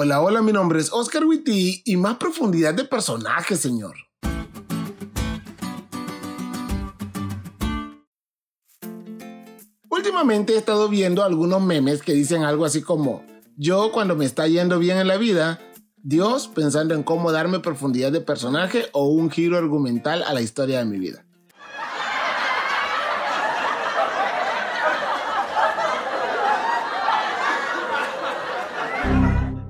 [0.00, 3.96] Hola, hola, mi nombre es Oscar Witty y más profundidad de personaje, señor.
[9.88, 13.24] Últimamente he estado viendo algunos memes que dicen algo así como,
[13.56, 15.58] yo cuando me está yendo bien en la vida,
[15.96, 20.78] Dios pensando en cómo darme profundidad de personaje o un giro argumental a la historia
[20.78, 21.27] de mi vida.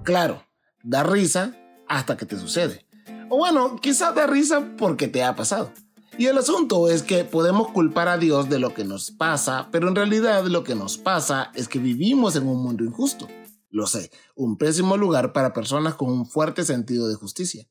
[0.09, 0.43] Claro,
[0.82, 1.54] da risa
[1.86, 2.86] hasta que te sucede.
[3.29, 5.71] O bueno, quizás da risa porque te ha pasado.
[6.17, 9.86] Y el asunto es que podemos culpar a Dios de lo que nos pasa, pero
[9.86, 13.29] en realidad lo que nos pasa es que vivimos en un mundo injusto.
[13.68, 17.68] Lo sé, un pésimo lugar para personas con un fuerte sentido de justicia.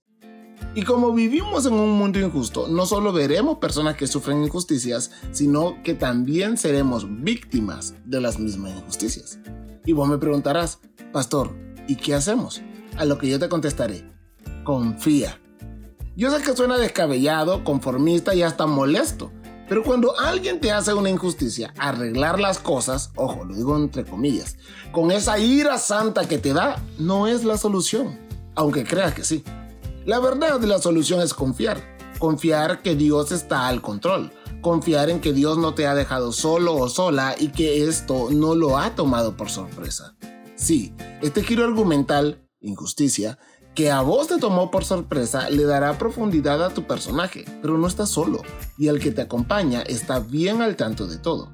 [0.75, 5.81] Y como vivimos en un mundo injusto, no solo veremos personas que sufren injusticias, sino
[5.81, 9.39] que también seremos víctimas de las mismas injusticias.
[9.85, 10.79] Y vos me preguntarás,
[11.11, 12.61] pastor, ¿Y qué hacemos?
[12.97, 14.09] A lo que yo te contestaré,
[14.63, 15.39] confía.
[16.15, 19.31] Yo sé que suena descabellado, conformista y hasta molesto,
[19.69, 24.57] pero cuando alguien te hace una injusticia, arreglar las cosas, ojo, lo digo entre comillas,
[24.91, 28.17] con esa ira santa que te da, no es la solución,
[28.55, 29.43] aunque creas que sí.
[30.05, 31.83] La verdad de la solución es confiar,
[32.17, 36.75] confiar que Dios está al control, confiar en que Dios no te ha dejado solo
[36.75, 40.15] o sola y que esto no lo ha tomado por sorpresa.
[40.55, 43.39] Sí, este giro argumental, injusticia,
[43.73, 47.87] que a vos te tomó por sorpresa le dará profundidad a tu personaje, pero no
[47.87, 48.41] estás solo,
[48.77, 51.51] y el que te acompaña está bien al tanto de todo.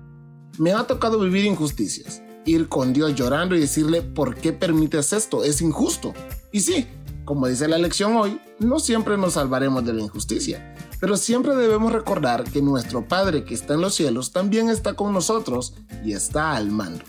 [0.58, 5.44] Me ha tocado vivir injusticias, ir con Dios llorando y decirle, ¿por qué permites esto?
[5.44, 6.14] Es injusto.
[6.52, 6.88] Y sí,
[7.26, 11.92] como dice la lección hoy, no siempre nos salvaremos de la injusticia, pero siempre debemos
[11.92, 15.74] recordar que nuestro Padre que está en los cielos también está con nosotros
[16.06, 17.04] y está al mando.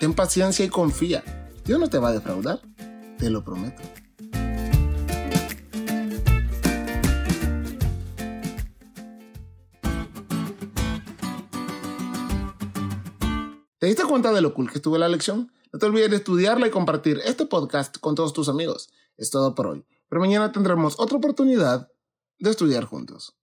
[0.00, 1.22] Ten paciencia y confía.
[1.70, 2.60] Dios no te va a defraudar.
[3.16, 3.80] Te lo prometo.
[13.78, 15.52] ¿Te diste cuenta de lo cool que estuvo la lección?
[15.72, 18.90] No te olvides de estudiarla y compartir este podcast con todos tus amigos.
[19.16, 19.86] Es todo por hoy.
[20.08, 21.88] Pero mañana tendremos otra oportunidad
[22.40, 23.36] de estudiar juntos.